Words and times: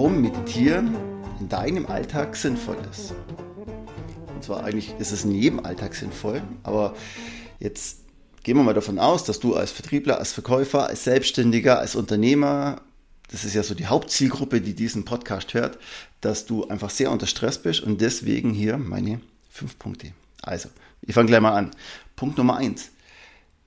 Warum 0.00 0.22
Meditieren 0.22 0.96
in 1.40 1.50
deinem 1.50 1.84
Alltag 1.84 2.34
sinnvoll 2.34 2.78
ist. 2.90 3.12
Und 4.34 4.42
zwar 4.42 4.64
eigentlich 4.64 4.94
ist 4.98 5.12
es 5.12 5.26
in 5.26 5.32
jedem 5.32 5.60
Alltag 5.60 5.94
sinnvoll, 5.94 6.40
aber 6.62 6.96
jetzt 7.58 7.98
gehen 8.42 8.56
wir 8.56 8.62
mal 8.62 8.72
davon 8.72 8.98
aus, 8.98 9.24
dass 9.24 9.40
du 9.40 9.54
als 9.54 9.72
Vertriebler, 9.72 10.16
als 10.16 10.32
Verkäufer, 10.32 10.86
als 10.86 11.04
Selbstständiger, 11.04 11.80
als 11.80 11.96
Unternehmer, 11.96 12.80
das 13.30 13.44
ist 13.44 13.52
ja 13.52 13.62
so 13.62 13.74
die 13.74 13.88
Hauptzielgruppe, 13.88 14.62
die 14.62 14.72
diesen 14.72 15.04
Podcast 15.04 15.52
hört, 15.52 15.78
dass 16.22 16.46
du 16.46 16.66
einfach 16.66 16.88
sehr 16.88 17.10
unter 17.10 17.26
Stress 17.26 17.58
bist 17.58 17.82
und 17.82 18.00
deswegen 18.00 18.54
hier 18.54 18.78
meine 18.78 19.20
fünf 19.50 19.78
Punkte. 19.78 20.14
Also, 20.40 20.70
ich 21.02 21.12
fange 21.12 21.26
gleich 21.26 21.42
mal 21.42 21.52
an. 21.52 21.72
Punkt 22.16 22.38
Nummer 22.38 22.56
eins. 22.56 22.88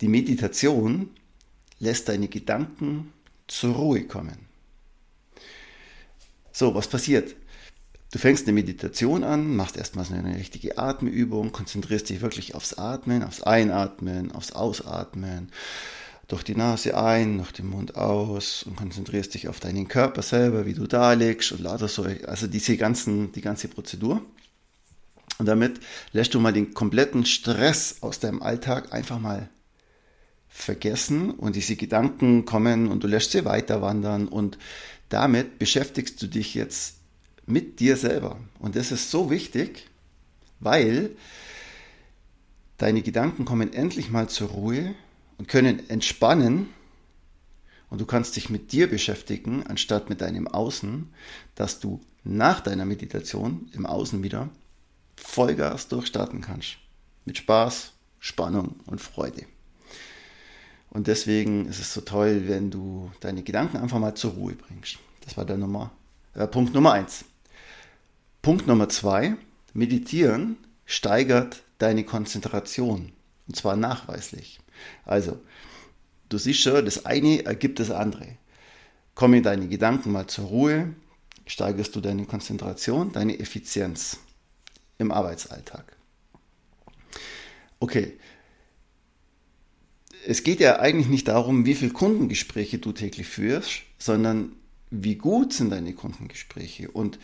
Die 0.02 0.08
Meditation 0.08 1.12
lässt 1.78 2.10
deine 2.10 2.28
Gedanken 2.28 3.14
zur 3.46 3.76
Ruhe 3.76 4.06
kommen. 4.06 4.52
So, 6.56 6.76
was 6.76 6.88
passiert? 6.88 7.36
Du 8.12 8.20
fängst 8.20 8.46
eine 8.46 8.54
Meditation 8.54 9.24
an, 9.24 9.56
machst 9.56 9.76
erstmal 9.76 10.06
eine 10.14 10.36
richtige 10.36 10.78
Atemübung, 10.78 11.52
konzentrierst 11.52 12.10
dich 12.10 12.22
wirklich 12.22 12.54
aufs 12.54 12.76
Atmen, 12.76 13.24
aufs 13.24 13.42
Einatmen, 13.42 14.32
aufs 14.32 14.52
Ausatmen, 14.52 15.52
durch 16.28 16.44
die 16.44 16.54
Nase 16.54 16.96
ein, 16.96 17.40
durch 17.40 17.54
den 17.54 17.66
Mund 17.66 17.96
aus 17.96 18.62
und 18.64 18.76
konzentrierst 18.76 19.34
dich 19.34 19.48
auf 19.48 19.60
deinen 19.60 19.88
Körper 19.88 20.22
selber, 20.22 20.68
wie 20.68 20.76
du 20.76 20.86
da 20.86 21.14
liegst 21.14 21.52
und 21.54 21.62
lauter 21.62 21.88
so, 21.88 22.06
also 22.28 22.46
diese 22.46 22.78
ganzen, 22.78 23.32
die 23.32 23.42
ganze 23.42 23.68
Prozedur. 23.68 24.22
Und 25.40 25.48
damit 25.48 25.80
lässt 26.12 26.36
du 26.36 26.40
mal 26.40 26.54
den 26.54 26.76
kompletten 26.76 27.26
Stress 27.26 27.98
aus 28.02 28.20
deinem 28.20 28.44
Alltag 28.44 28.94
einfach 28.94 29.18
mal 29.18 29.50
vergessen 30.54 31.32
und 31.32 31.56
diese 31.56 31.76
Gedanken 31.76 32.46
kommen 32.46 32.88
und 32.88 33.04
du 33.04 33.08
lässt 33.08 33.32
sie 33.32 33.44
weiter 33.44 33.82
wandern 33.82 34.28
und 34.28 34.60
damit 35.10 35.58
beschäftigst 35.58 36.22
du 36.22 36.28
dich 36.28 36.54
jetzt 36.54 36.98
mit 37.48 37.80
dir 37.80 37.98
selber. 37.98 38.40
Und 38.60 38.76
das 38.76 38.92
ist 38.92 39.10
so 39.10 39.32
wichtig, 39.32 39.90
weil 40.60 41.10
deine 42.78 43.02
Gedanken 43.02 43.46
kommen 43.46 43.74
endlich 43.74 44.12
mal 44.12 44.30
zur 44.30 44.50
Ruhe 44.50 44.94
und 45.40 45.48
können 45.48 45.90
entspannen 45.90 46.68
und 47.90 48.00
du 48.00 48.06
kannst 48.06 48.36
dich 48.36 48.52
mit 48.52 48.72
dir 48.72 48.88
beschäftigen, 48.88 49.64
anstatt 49.66 50.08
mit 50.08 50.22
deinem 50.22 50.48
Außen, 50.48 51.12
dass 51.56 51.80
du 51.80 52.00
nach 52.24 52.62
deiner 52.62 52.86
Meditation 52.86 53.70
im 53.74 53.88
Außen 53.88 54.22
wieder 54.22 54.50
Vollgas 55.16 55.88
durchstarten 55.88 56.42
kannst. 56.42 56.78
Mit 57.26 57.40
Spaß, 57.40 57.92
Spannung 58.20 58.76
und 58.86 59.02
Freude. 59.02 59.46
Und 60.94 61.08
deswegen 61.08 61.66
ist 61.66 61.80
es 61.80 61.92
so 61.92 62.02
toll, 62.02 62.44
wenn 62.48 62.70
du 62.70 63.12
deine 63.20 63.42
Gedanken 63.42 63.78
einfach 63.78 63.98
mal 63.98 64.14
zur 64.14 64.34
Ruhe 64.34 64.54
bringst. 64.54 65.00
Das 65.26 65.36
war 65.36 65.44
der 65.44 65.58
Nummer, 65.58 65.92
äh, 66.36 66.46
Punkt 66.46 66.76
Nummer 66.76 66.94
eins. 66.94 67.26
Punkt 68.44 68.68
Nummer 68.68 68.88
zwei. 68.90 69.36
Meditieren 69.74 70.56
steigert 70.86 71.64
deine 71.80 72.04
Konzentration. 72.04 73.12
Und 73.48 73.56
zwar 73.56 73.76
nachweislich. 73.76 74.60
Also, 75.04 75.42
du 76.30 76.38
siehst 76.38 76.60
schon, 76.60 76.86
das 76.86 77.08
eine 77.08 77.44
ergibt 77.44 77.80
das 77.80 77.90
andere. 77.90 78.38
Komme 79.16 79.42
deine 79.42 79.68
Gedanken 79.68 80.12
mal 80.12 80.28
zur 80.28 80.46
Ruhe, 80.46 80.94
steigerst 81.48 81.96
du 81.96 82.02
deine 82.02 82.26
Konzentration, 82.26 83.12
deine 83.12 83.40
Effizienz 83.40 84.20
im 85.00 85.12
Arbeitsalltag. 85.12 85.98
Okay. 87.80 88.14
Es 90.26 90.44
geht 90.44 90.60
ja 90.60 90.80
eigentlich 90.80 91.08
nicht 91.08 91.28
darum, 91.28 91.66
wie 91.66 91.76
viele 91.76 91.92
Kundengespräche 91.92 92.78
du 92.78 92.92
täglich 92.92 93.28
führst, 93.28 93.82
sondern 93.98 94.54
wie 94.90 95.16
gut 95.16 95.54
sind 95.54 95.72
deine 95.72 95.94
Kundengespräche. 95.94 96.90
Und 96.90 97.20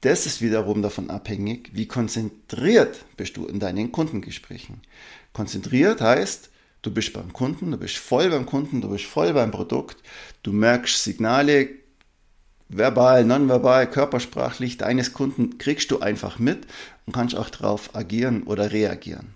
das 0.00 0.24
ist 0.24 0.40
wiederum 0.40 0.80
davon 0.80 1.10
abhängig, 1.10 1.70
wie 1.74 1.86
konzentriert 1.86 3.04
bist 3.16 3.36
du 3.36 3.46
in 3.46 3.60
deinen 3.60 3.92
Kundengesprächen. 3.92 4.80
Konzentriert 5.32 6.00
heißt, 6.00 6.50
du 6.82 6.90
bist 6.90 7.12
beim 7.12 7.32
Kunden, 7.32 7.72
du 7.72 7.76
bist 7.76 7.96
voll 7.96 8.30
beim 8.30 8.46
Kunden, 8.46 8.80
du 8.80 8.88
bist 8.88 9.04
voll 9.04 9.34
beim 9.34 9.50
Produkt, 9.50 9.98
du 10.42 10.52
merkst 10.52 11.04
Signale, 11.04 11.68
verbal, 12.70 13.24
nonverbal, 13.24 13.90
körpersprachlich 13.90 14.78
deines 14.78 15.12
Kunden 15.12 15.58
kriegst 15.58 15.90
du 15.90 16.00
einfach 16.00 16.38
mit 16.38 16.66
und 17.04 17.12
kannst 17.12 17.34
auch 17.34 17.50
darauf 17.50 17.94
agieren 17.94 18.44
oder 18.44 18.72
reagieren. 18.72 19.34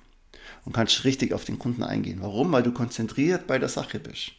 Und 0.64 0.72
kannst 0.72 1.04
richtig 1.04 1.32
auf 1.34 1.44
den 1.44 1.58
Kunden 1.58 1.82
eingehen. 1.82 2.18
Warum? 2.20 2.50
Weil 2.52 2.62
du 2.62 2.72
konzentriert 2.72 3.46
bei 3.46 3.58
der 3.58 3.68
Sache 3.68 3.98
bist. 3.98 4.32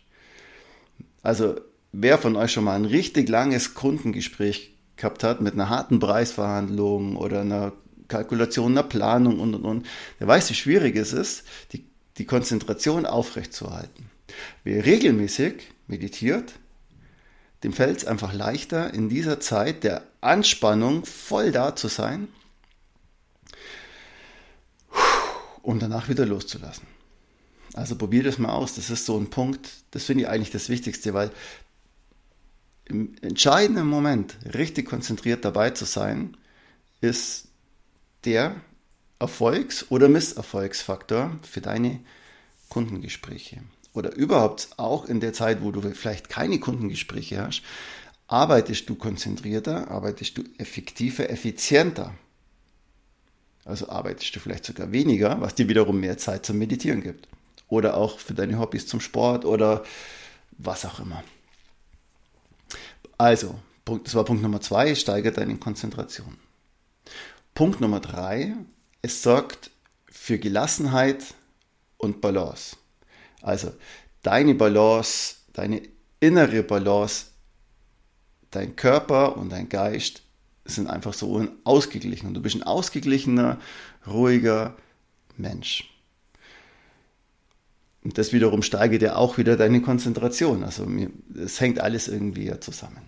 Also, 1.22 1.56
wer 1.92 2.18
von 2.18 2.36
euch 2.36 2.52
schon 2.52 2.64
mal 2.64 2.76
ein 2.76 2.86
richtig 2.86 3.30
langes 3.30 3.74
Kundengespräch 3.74 4.76
gehabt 4.96 5.24
hat 5.24 5.42
mit 5.42 5.54
einer 5.54 5.70
harten 5.70 6.00
Preisverhandlung 6.00 7.16
oder 7.16 7.42
einer 7.42 7.74
Kalkulation, 8.08 8.72
einer 8.72 8.84
Planung 8.84 9.40
und 9.40 9.56
und 9.56 9.66
und, 9.66 9.86
der 10.20 10.28
weiß, 10.28 10.50
wie 10.50 10.56
schwierig 10.56 10.96
es 10.96 11.14
ist, 11.14 11.44
die, 11.74 11.86
die 12.18 12.26
Konzentration 12.26 13.06
aufrechtzuerhalten. 13.06 14.10
Wer 14.64 14.86
regelmäßig 14.86 15.56
meditiert, 15.88 16.54
dem 17.64 17.74
fällt 17.74 17.98
es 17.98 18.06
einfach 18.06 18.34
leichter, 18.34 18.94
in 18.94 19.10
dieser 19.10 19.40
Zeit 19.40 19.84
der 19.84 20.04
Anspannung 20.22 21.06
voll 21.06 21.52
da 21.52 21.76
zu 21.76 21.88
sein 21.88 22.28
und 25.66 25.82
danach 25.82 26.10
wieder 26.10 26.26
loszulassen. 26.26 26.88
Also 27.74 27.96
probier 27.98 28.24
das 28.24 28.38
mal 28.38 28.54
aus. 28.54 28.76
Das 28.76 28.90
ist 28.90 29.06
so 29.06 29.18
ein 29.18 29.30
Punkt, 29.30 29.70
das 29.92 30.06
finde 30.06 30.24
ich 30.24 30.30
eigentlich 30.30 30.52
das 30.52 30.70
Wichtigste, 30.70 31.14
weil 31.14 31.32
im 32.86 33.16
entscheidenden 33.22 33.88
Moment 33.88 34.38
richtig 34.54 34.88
konzentriert 34.88 35.44
dabei 35.44 35.72
zu 35.72 35.86
sein, 35.86 36.38
ist 37.02 37.48
der 38.26 38.56
Erfolgs- 39.20 39.88
oder 39.90 40.08
Misserfolgsfaktor 40.08 41.38
für 41.42 41.62
deine 41.62 42.00
Kundengespräche 42.70 43.62
oder 43.94 44.16
überhaupt 44.16 44.70
auch 44.78 45.06
in 45.06 45.20
der 45.20 45.34
Zeit, 45.34 45.64
wo 45.64 45.72
du 45.72 45.82
vielleicht 45.82 46.30
keine 46.30 46.60
Kundengespräche 46.60 47.42
hast, 47.42 47.64
arbeitest 48.28 48.90
du 48.90 48.96
konzentrierter, 48.96 49.90
arbeitest 49.90 50.38
du 50.38 50.44
effektiver, 50.58 51.30
effizienter. 51.30 52.14
Also 53.66 53.90
arbeitest 53.90 54.36
du 54.36 54.40
vielleicht 54.40 54.64
sogar 54.64 54.92
weniger, 54.92 55.42
was 55.42 55.56
dir 55.56 55.68
wiederum 55.68 56.00
mehr 56.00 56.18
Zeit 56.18 56.46
zum 56.46 56.60
Meditieren 56.60 57.02
gibt. 57.02 57.28
Oder 57.68 57.98
auch 57.98 58.20
für 58.20 58.36
deine 58.36 58.60
Hobbys 58.60 58.86
zum 58.86 59.02
Sport 59.02 59.44
oder 59.44 59.84
was 60.52 60.86
auch 60.86 61.00
immer. 61.00 61.24
Also, 63.18 63.60
das 64.04 64.14
war 64.14 64.24
Punkt 64.24 64.44
Nummer 64.44 64.62
zwei, 64.62 64.94
steigert 64.94 65.38
deine 65.38 65.58
Konzentration. 65.58 66.38
Punkt 67.56 67.82
Nummer 67.82 68.00
drei, 68.00 68.54
es 69.02 69.24
sorgt 69.24 69.72
für 70.06 70.38
Gelassenheit 70.38 71.24
und 71.98 72.22
Balance. 72.22 72.78
Also 73.42 73.74
deine 74.22 74.54
Balance, 74.54 75.38
deine 75.54 75.82
innere 76.20 76.64
Balance, 76.64 77.28
dein 78.52 78.76
Körper 78.76 79.38
und 79.38 79.50
dein 79.52 79.70
Geist 79.70 80.25
sind 80.66 80.88
einfach 80.90 81.14
so 81.14 81.48
ausgeglichen. 81.64 82.28
Und 82.28 82.34
du 82.34 82.42
bist 82.42 82.56
ein 82.56 82.64
ausgeglichener, 82.64 83.60
ruhiger 84.08 84.76
Mensch. 85.38 85.92
Und 88.04 88.18
das 88.18 88.34
wiederum 88.34 88.62
steigert 88.62 89.02
ja 89.02 89.16
auch 89.16 89.38
wieder 89.38 89.58
deine 89.58 89.82
Konzentration. 89.82 90.64
Also 90.64 90.88
es 91.36 91.60
hängt 91.60 91.80
alles 91.80 92.08
irgendwie 92.08 92.52
zusammen. 92.60 93.02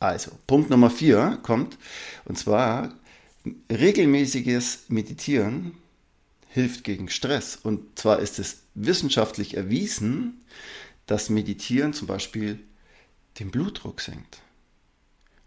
Also, 0.00 0.32
Punkt 0.48 0.68
Nummer 0.68 0.90
vier 0.90 1.38
kommt, 1.44 1.78
und 2.24 2.36
zwar 2.36 2.92
regelmäßiges 3.70 4.86
Meditieren 4.88 5.74
hilft 6.48 6.82
gegen 6.84 7.08
Stress. 7.08 7.56
Und 7.56 7.98
zwar 7.98 8.18
ist 8.18 8.38
es 8.38 8.62
wissenschaftlich 8.74 9.56
erwiesen, 9.56 10.40
dass 11.06 11.30
Meditieren 11.30 11.92
zum 11.92 12.08
Beispiel 12.08 12.58
den 13.38 13.50
Blutdruck 13.50 14.00
senkt. 14.00 14.40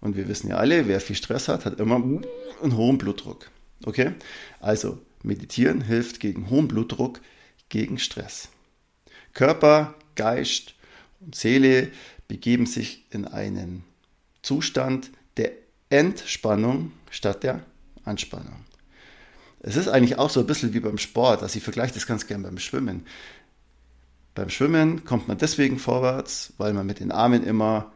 Und 0.05 0.15
wir 0.15 0.27
wissen 0.27 0.49
ja 0.49 0.57
alle, 0.57 0.87
wer 0.87 1.01
viel 1.01 1.15
Stress 1.15 1.47
hat, 1.47 1.65
hat 1.65 1.79
immer 1.79 1.95
einen 1.95 2.77
hohen 2.77 2.99
Blutdruck. 2.99 3.49
Okay? 3.85 4.11
Also, 4.59 4.99
meditieren 5.23 5.81
hilft 5.81 6.19
gegen 6.19 6.51
hohen 6.51 6.67
Blutdruck, 6.67 7.21
gegen 7.69 7.97
Stress. 7.97 8.49
Körper, 9.33 9.95
Geist 10.13 10.75
und 11.21 11.33
Seele 11.33 11.91
begeben 12.27 12.67
sich 12.67 13.07
in 13.09 13.25
einen 13.25 13.83
Zustand 14.43 15.09
der 15.37 15.53
Entspannung 15.89 16.91
statt 17.09 17.41
der 17.41 17.65
Anspannung. 18.03 18.63
Es 19.61 19.75
ist 19.75 19.87
eigentlich 19.87 20.19
auch 20.19 20.29
so 20.29 20.41
ein 20.41 20.45
bisschen 20.45 20.75
wie 20.75 20.81
beim 20.81 20.99
Sport, 20.99 21.41
also 21.41 21.57
ich 21.57 21.63
vergleiche 21.63 21.95
das 21.95 22.05
ganz 22.05 22.27
gern 22.27 22.43
beim 22.43 22.59
Schwimmen. 22.59 23.07
Beim 24.35 24.51
Schwimmen 24.51 25.03
kommt 25.03 25.27
man 25.27 25.39
deswegen 25.39 25.79
vorwärts, 25.79 26.53
weil 26.59 26.73
man 26.73 26.85
mit 26.85 26.99
den 26.99 27.11
Armen 27.11 27.43
immer 27.43 27.91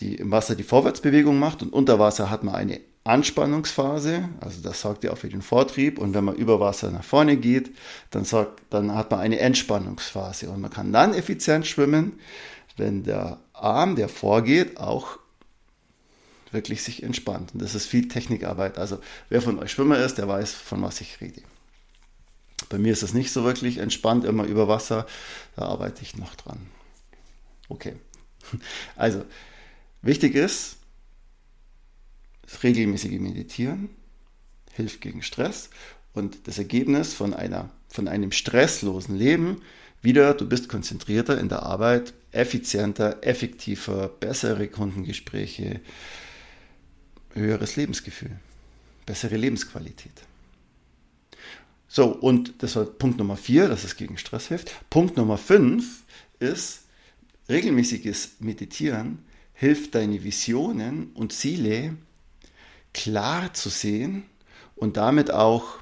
die, 0.00 0.16
im 0.16 0.30
Wasser 0.30 0.54
die 0.54 0.62
Vorwärtsbewegung 0.62 1.38
macht 1.38 1.62
und 1.62 1.72
unter 1.72 1.98
Wasser 1.98 2.30
hat 2.30 2.44
man 2.44 2.54
eine 2.54 2.80
Anspannungsphase, 3.04 4.28
also 4.40 4.60
das 4.60 4.82
sorgt 4.82 5.02
ja 5.02 5.12
auch 5.12 5.18
für 5.18 5.28
den 5.28 5.40
Vortrieb 5.40 5.98
und 5.98 6.14
wenn 6.14 6.24
man 6.24 6.36
über 6.36 6.60
Wasser 6.60 6.90
nach 6.90 7.04
vorne 7.04 7.36
geht, 7.36 7.70
dann, 8.10 8.24
sorgt, 8.24 8.62
dann 8.70 8.94
hat 8.94 9.10
man 9.10 9.20
eine 9.20 9.38
Entspannungsphase 9.38 10.50
und 10.50 10.60
man 10.60 10.70
kann 10.70 10.92
dann 10.92 11.14
effizient 11.14 11.66
schwimmen, 11.66 12.18
wenn 12.76 13.04
der 13.04 13.38
Arm, 13.54 13.96
der 13.96 14.08
vorgeht, 14.08 14.78
auch 14.78 15.18
wirklich 16.52 16.82
sich 16.82 17.02
entspannt. 17.02 17.52
Und 17.54 17.62
das 17.62 17.74
ist 17.74 17.86
viel 17.86 18.08
Technikarbeit. 18.08 18.78
Also 18.78 18.98
wer 19.28 19.42
von 19.42 19.58
euch 19.58 19.72
Schwimmer 19.72 19.98
ist, 19.98 20.18
der 20.18 20.28
weiß, 20.28 20.52
von 20.52 20.82
was 20.82 21.00
ich 21.00 21.20
rede. 21.20 21.42
Bei 22.68 22.78
mir 22.78 22.92
ist 22.92 23.02
es 23.02 23.14
nicht 23.14 23.32
so 23.32 23.44
wirklich 23.44 23.78
entspannt, 23.78 24.24
immer 24.24 24.44
über 24.44 24.68
Wasser. 24.68 25.06
Da 25.56 25.62
arbeite 25.62 26.02
ich 26.02 26.16
noch 26.16 26.34
dran. 26.34 26.58
Okay. 27.68 27.94
Also, 28.96 29.24
wichtig 30.02 30.34
ist, 30.34 30.76
das 32.42 32.62
regelmäßige 32.62 33.18
Meditieren 33.20 33.90
hilft 34.72 35.00
gegen 35.00 35.22
Stress 35.22 35.70
und 36.14 36.46
das 36.46 36.58
Ergebnis 36.58 37.14
von, 37.14 37.34
einer, 37.34 37.70
von 37.88 38.08
einem 38.08 38.32
stresslosen 38.32 39.16
Leben 39.16 39.62
wieder, 40.00 40.34
du 40.34 40.48
bist 40.48 40.68
konzentrierter 40.68 41.38
in 41.38 41.48
der 41.48 41.64
Arbeit, 41.64 42.14
effizienter, 42.30 43.18
effektiver, 43.22 44.08
bessere 44.08 44.68
Kundengespräche, 44.68 45.80
höheres 47.34 47.76
Lebensgefühl, 47.76 48.38
bessere 49.06 49.36
Lebensqualität. 49.36 50.12
So, 51.88 52.06
und 52.06 52.62
das 52.62 52.76
war 52.76 52.84
Punkt 52.84 53.18
Nummer 53.18 53.36
vier, 53.36 53.66
dass 53.68 53.84
es 53.84 53.96
gegen 53.96 54.18
Stress 54.18 54.48
hilft. 54.48 54.72
Punkt 54.90 55.16
Nummer 55.16 55.38
fünf 55.38 56.04
ist, 56.38 56.82
regelmäßiges 57.48 58.36
Meditieren 58.40 59.24
hilft 59.58 59.96
deine 59.96 60.22
Visionen 60.22 61.10
und 61.14 61.32
Ziele 61.32 61.96
klar 62.94 63.52
zu 63.54 63.70
sehen 63.70 64.22
und 64.76 64.96
damit 64.96 65.32
auch 65.32 65.80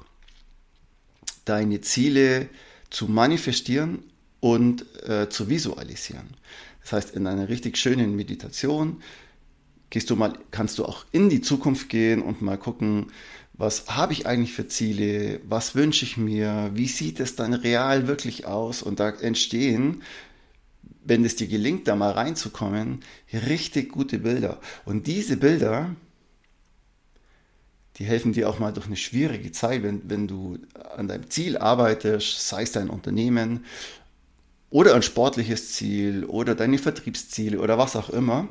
deine 1.45 1.81
Ziele 1.81 2.49
zu 2.89 3.05
manifestieren 3.05 4.03
und 4.39 4.83
äh, 5.07 5.29
zu 5.29 5.49
visualisieren. 5.49 6.25
Das 6.81 6.93
heißt, 6.93 7.15
in 7.15 7.27
einer 7.27 7.49
richtig 7.49 7.77
schönen 7.77 8.15
Meditation 8.15 9.03
gehst 9.91 10.09
du 10.09 10.15
mal, 10.15 10.33
kannst 10.49 10.79
du 10.79 10.85
auch 10.85 11.05
in 11.11 11.29
die 11.29 11.41
Zukunft 11.41 11.87
gehen 11.87 12.23
und 12.23 12.41
mal 12.41 12.57
gucken, 12.57 13.11
was 13.53 13.87
habe 13.89 14.13
ich 14.13 14.25
eigentlich 14.25 14.53
für 14.53 14.67
Ziele, 14.67 15.39
was 15.47 15.75
wünsche 15.75 16.03
ich 16.03 16.17
mir, 16.17 16.71
wie 16.73 16.87
sieht 16.87 17.19
es 17.19 17.35
dann 17.35 17.53
real 17.53 18.07
wirklich 18.07 18.47
aus 18.47 18.81
und 18.81 18.99
da 18.99 19.09
entstehen, 19.09 20.01
wenn 21.03 21.25
es 21.25 21.35
dir 21.35 21.47
gelingt, 21.47 21.87
da 21.87 21.95
mal 21.95 22.11
reinzukommen, 22.11 23.01
richtig 23.31 23.91
gute 23.91 24.19
Bilder. 24.19 24.59
Und 24.85 25.07
diese 25.07 25.37
Bilder, 25.37 25.95
die 27.97 28.05
helfen 28.05 28.33
dir 28.33 28.49
auch 28.49 28.59
mal 28.59 28.73
durch 28.73 28.87
eine 28.87 28.95
schwierige 28.95 29.51
Zeit, 29.51 29.83
wenn, 29.83 30.09
wenn 30.09 30.27
du 30.27 30.59
an 30.95 31.07
deinem 31.07 31.29
Ziel 31.29 31.57
arbeitest, 31.57 32.47
sei 32.47 32.63
es 32.63 32.71
dein 32.71 32.89
Unternehmen 32.89 33.65
oder 34.69 34.95
ein 34.95 35.01
sportliches 35.01 35.73
Ziel 35.73 36.25
oder 36.25 36.55
deine 36.55 36.77
Vertriebsziele 36.77 37.59
oder 37.59 37.77
was 37.77 37.95
auch 37.95 38.09
immer 38.09 38.49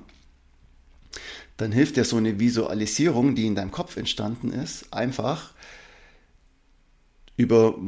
dann 1.57 1.73
hilft 1.73 1.97
dir 1.97 2.05
so 2.05 2.17
eine 2.17 2.39
Visualisierung, 2.39 3.35
die 3.35 3.47
in 3.47 3.55
deinem 3.55 3.71
Kopf 3.71 3.97
entstanden 3.97 4.53
ist, 4.53 4.93
einfach 4.93 5.55
über 7.37 7.79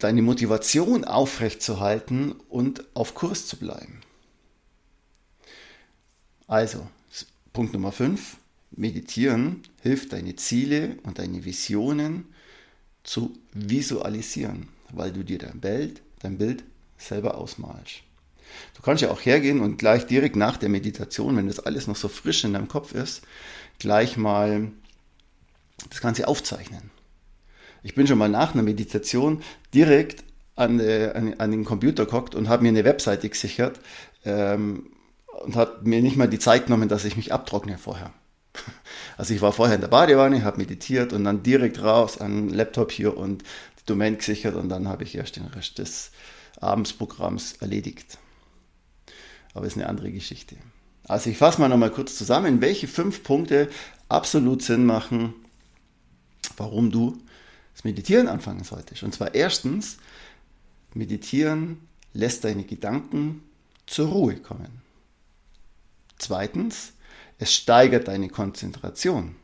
deine 0.00 0.22
Motivation 0.22 1.04
aufrechtzuerhalten 1.04 2.32
und 2.48 2.84
auf 2.94 3.14
Kurs 3.14 3.46
zu 3.46 3.56
bleiben. 3.56 4.00
Also, 6.46 6.86
Punkt 7.52 7.72
Nummer 7.72 7.92
5, 7.92 8.36
meditieren 8.72 9.62
hilft 9.82 10.12
deine 10.12 10.36
Ziele 10.36 10.96
und 11.04 11.18
deine 11.18 11.44
Visionen 11.44 12.26
zu 13.04 13.38
visualisieren, 13.52 14.68
weil 14.92 15.12
du 15.12 15.24
dir 15.24 15.38
dein 15.38 15.60
Bild, 15.60 16.02
dein 16.20 16.38
Bild 16.38 16.64
selber 16.98 17.36
ausmalst. 17.36 18.02
Du 18.74 18.82
kannst 18.82 19.02
ja 19.02 19.10
auch 19.10 19.20
hergehen 19.20 19.60
und 19.60 19.78
gleich 19.78 20.06
direkt 20.06 20.36
nach 20.36 20.56
der 20.56 20.68
Meditation, 20.68 21.36
wenn 21.36 21.46
das 21.46 21.60
alles 21.60 21.86
noch 21.86 21.96
so 21.96 22.08
frisch 22.08 22.44
in 22.44 22.52
deinem 22.52 22.68
Kopf 22.68 22.94
ist, 22.94 23.22
gleich 23.78 24.16
mal 24.16 24.72
das 25.88 26.00
Ganze 26.00 26.26
aufzeichnen. 26.28 26.90
Ich 27.82 27.94
bin 27.94 28.06
schon 28.06 28.18
mal 28.18 28.28
nach 28.28 28.54
einer 28.54 28.62
Meditation 28.62 29.42
direkt 29.74 30.24
an, 30.56 30.80
äh, 30.80 31.12
an, 31.14 31.34
an 31.38 31.50
den 31.50 31.64
Computer 31.64 32.04
geguckt 32.04 32.34
und 32.34 32.48
habe 32.48 32.62
mir 32.62 32.68
eine 32.68 32.84
Webseite 32.84 33.28
gesichert 33.28 33.80
ähm, 34.24 34.90
und 35.44 35.56
habe 35.56 35.80
mir 35.88 36.02
nicht 36.02 36.16
mal 36.16 36.28
die 36.28 36.38
Zeit 36.38 36.66
genommen, 36.66 36.88
dass 36.88 37.04
ich 37.04 37.16
mich 37.16 37.32
abtrockne 37.32 37.78
vorher. 37.78 38.12
Also 39.16 39.34
ich 39.34 39.42
war 39.42 39.52
vorher 39.52 39.74
in 39.74 39.82
der 39.82 39.88
Badewanne, 39.88 40.44
habe 40.44 40.56
meditiert 40.56 41.12
und 41.12 41.24
dann 41.24 41.42
direkt 41.42 41.82
raus 41.82 42.16
an 42.16 42.48
den 42.48 42.56
Laptop 42.56 42.90
hier 42.90 43.18
und 43.18 43.42
die 43.42 43.84
Domain 43.84 44.16
gesichert 44.16 44.54
und 44.54 44.70
dann 44.70 44.88
habe 44.88 45.04
ich 45.04 45.14
erst 45.14 45.36
den 45.36 45.44
Rest 45.44 45.76
des 45.76 46.10
Abendsprogramms 46.58 47.56
erledigt. 47.60 48.16
Aber 49.52 49.66
ist 49.66 49.76
eine 49.76 49.90
andere 49.90 50.10
Geschichte. 50.10 50.56
Also 51.06 51.28
ich 51.28 51.36
fasse 51.36 51.60
mal 51.60 51.68
nochmal 51.68 51.90
kurz 51.90 52.16
zusammen, 52.16 52.62
welche 52.62 52.88
fünf 52.88 53.22
Punkte 53.22 53.68
absolut 54.08 54.62
Sinn 54.62 54.86
machen, 54.86 55.34
warum 56.56 56.90
du 56.90 57.18
das 57.80 57.84
Meditieren 57.84 58.28
anfangen 58.28 58.62
solltest. 58.62 59.02
Und 59.04 59.14
zwar 59.14 59.34
erstens, 59.34 59.96
Meditieren 60.92 61.88
lässt 62.12 62.44
deine 62.44 62.64
Gedanken 62.64 63.42
zur 63.86 64.08
Ruhe 64.08 64.36
kommen. 64.36 64.82
Zweitens, 66.18 66.92
es 67.38 67.54
steigert 67.54 68.08
deine 68.08 68.28
Konzentration. 68.28 69.34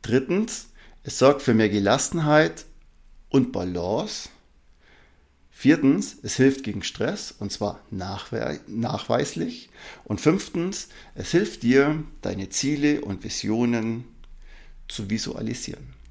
Drittens, 0.00 0.68
es 1.02 1.18
sorgt 1.18 1.42
für 1.42 1.52
mehr 1.52 1.68
Gelassenheit 1.68 2.64
und 3.28 3.52
Balance. 3.52 4.30
Viertens, 5.50 6.16
es 6.22 6.36
hilft 6.36 6.64
gegen 6.64 6.82
Stress 6.82 7.34
und 7.38 7.52
zwar 7.52 7.82
nachweislich. 7.90 9.68
Und 10.04 10.22
fünftens, 10.22 10.88
es 11.14 11.32
hilft 11.32 11.62
dir, 11.64 12.02
deine 12.22 12.48
Ziele 12.48 13.02
und 13.02 13.24
Visionen 13.24 14.04
zu 14.88 15.10
visualisieren. 15.10 16.05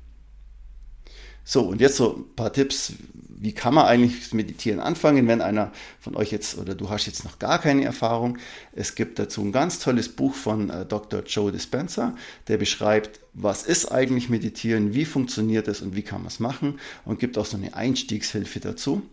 So, 1.47 1.61
und 1.61 1.79
jetzt 1.79 1.97
so 1.97 2.15
ein 2.17 2.35
paar 2.35 2.51
Tipps, 2.51 2.93
wie 3.13 3.53
kann 3.53 3.75
man 3.75 3.85
eigentlich 3.85 4.33
Meditieren 4.33 4.79
anfangen, 4.79 5.27
wenn 5.27 5.41
einer 5.41 5.71
von 5.99 6.15
euch 6.15 6.31
jetzt 6.31 6.57
oder 6.57 6.73
du 6.73 6.89
hast 6.89 7.05
jetzt 7.05 7.23
noch 7.23 7.37
gar 7.37 7.59
keine 7.59 7.85
Erfahrung. 7.85 8.39
Es 8.73 8.95
gibt 8.95 9.19
dazu 9.19 9.41
ein 9.41 9.51
ganz 9.51 9.77
tolles 9.77 10.09
Buch 10.09 10.33
von 10.33 10.71
äh, 10.71 10.87
Dr. 10.87 11.21
Joe 11.21 11.51
Dispenza, 11.51 12.15
der 12.47 12.57
beschreibt, 12.57 13.19
was 13.33 13.61
ist 13.61 13.91
eigentlich 13.91 14.27
Meditieren, 14.27 14.95
wie 14.95 15.05
funktioniert 15.05 15.67
es 15.67 15.81
und 15.83 15.95
wie 15.95 16.01
kann 16.01 16.21
man 16.21 16.29
es 16.29 16.39
machen 16.39 16.79
und 17.05 17.19
gibt 17.19 17.37
auch 17.37 17.45
so 17.45 17.57
eine 17.57 17.75
Einstiegshilfe 17.75 18.59
dazu. 18.59 19.03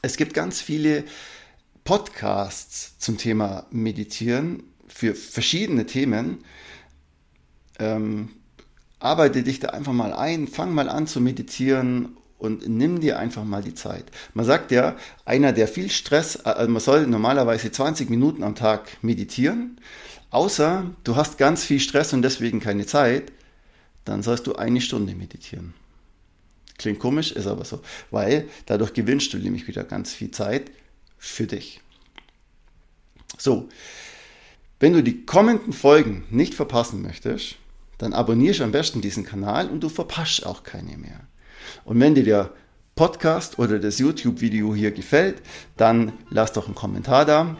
Es 0.00 0.16
gibt 0.16 0.32
ganz 0.32 0.62
viele 0.62 1.04
Podcasts 1.84 2.98
zum 2.98 3.18
Thema 3.18 3.66
Meditieren 3.70 4.62
für 4.86 5.14
verschiedene 5.14 5.84
Themen. 5.84 6.38
Ähm, 7.78 8.30
arbeite 9.00 9.42
dich 9.42 9.60
da 9.60 9.68
einfach 9.68 9.92
mal 9.92 10.12
ein, 10.12 10.48
fang 10.48 10.72
mal 10.72 10.88
an 10.88 11.06
zu 11.06 11.20
meditieren 11.20 12.16
und 12.38 12.68
nimm 12.68 13.00
dir 13.00 13.18
einfach 13.18 13.44
mal 13.44 13.62
die 13.62 13.74
Zeit. 13.74 14.04
Man 14.34 14.44
sagt 14.44 14.70
ja, 14.70 14.96
einer, 15.24 15.52
der 15.52 15.68
viel 15.68 15.90
Stress, 15.90 16.36
also 16.36 16.70
man 16.70 16.80
soll 16.80 17.06
normalerweise 17.06 17.70
20 17.70 18.10
Minuten 18.10 18.42
am 18.42 18.54
Tag 18.54 18.98
meditieren, 19.02 19.78
Außer 20.30 20.94
du 21.04 21.16
hast 21.16 21.38
ganz 21.38 21.64
viel 21.64 21.80
Stress 21.80 22.12
und 22.12 22.22
deswegen 22.22 22.60
keine 22.60 22.86
Zeit, 22.86 23.32
dann 24.04 24.22
sollst 24.22 24.46
du 24.46 24.56
eine 24.56 24.80
Stunde 24.80 25.14
meditieren. 25.14 25.74
Klingt 26.76 26.98
komisch, 26.98 27.32
ist 27.32 27.46
aber 27.46 27.64
so, 27.64 27.80
weil 28.10 28.48
dadurch 28.66 28.92
gewinnst 28.92 29.32
du 29.32 29.38
nämlich 29.38 29.66
wieder 29.66 29.84
ganz 29.84 30.12
viel 30.12 30.30
Zeit 30.30 30.70
für 31.16 31.46
dich. 31.46 31.80
So, 33.36 33.68
wenn 34.80 34.92
du 34.92 35.02
die 35.02 35.24
kommenden 35.24 35.72
Folgen 35.72 36.24
nicht 36.30 36.54
verpassen 36.54 37.02
möchtest, 37.02 37.56
dann 37.98 38.12
abonnierst 38.12 38.60
am 38.60 38.72
besten 38.72 39.00
diesen 39.00 39.24
Kanal 39.24 39.68
und 39.68 39.80
du 39.80 39.88
verpasst 39.88 40.46
auch 40.46 40.62
keine 40.62 40.96
mehr. 40.96 41.20
Und 41.84 42.00
wenn 42.00 42.14
dir 42.14 42.24
der 42.24 42.50
Podcast 42.94 43.58
oder 43.58 43.78
das 43.78 43.98
YouTube-Video 43.98 44.74
hier 44.74 44.90
gefällt, 44.90 45.42
dann 45.76 46.12
lass 46.30 46.52
doch 46.52 46.66
einen 46.66 46.74
Kommentar 46.74 47.24
da. 47.24 47.56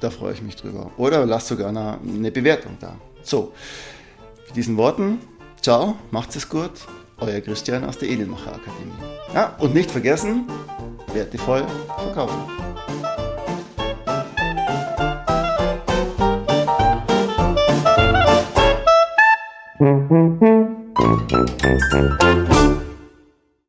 Da 0.00 0.10
freue 0.10 0.34
ich 0.34 0.42
mich 0.42 0.56
drüber. 0.56 0.90
Oder 0.96 1.24
lass 1.24 1.48
sogar 1.48 1.68
eine, 1.68 1.98
eine 2.06 2.30
Bewertung 2.30 2.76
da. 2.80 2.96
So, 3.22 3.54
mit 4.46 4.56
diesen 4.56 4.76
Worten, 4.76 5.20
ciao, 5.62 5.96
macht's 6.10 6.36
es 6.36 6.48
gut. 6.48 6.72
Euer 7.18 7.40
Christian 7.40 7.84
aus 7.84 7.96
der 7.96 8.10
Edelmacher 8.10 8.54
Akademie. 8.54 8.92
Ja, 9.32 9.56
und 9.58 9.72
nicht 9.72 9.90
vergessen, 9.90 10.46
wertevoll 11.14 11.64
verkaufen. 11.96 12.63